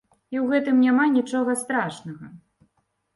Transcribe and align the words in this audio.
І 0.35 0.35
ў 0.37 0.41
гэтым 0.53 0.79
няма 0.85 1.05
нічога 1.17 1.55
страшнага. 1.63 2.25